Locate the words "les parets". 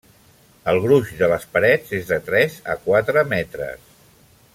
1.33-1.93